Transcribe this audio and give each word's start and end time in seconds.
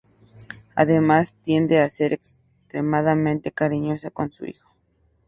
Además 0.73 1.35
tiende 1.43 1.77
a 1.77 1.87
ser 1.87 2.13
extremadamente 2.13 3.51
cariñosa 3.51 4.09
con 4.09 4.31
su 4.31 4.47
hijo. 4.47 4.67